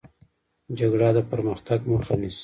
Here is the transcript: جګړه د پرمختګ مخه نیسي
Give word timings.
جګړه 0.77 1.09
د 1.17 1.19
پرمختګ 1.31 1.79
مخه 1.91 2.15
نیسي 2.21 2.39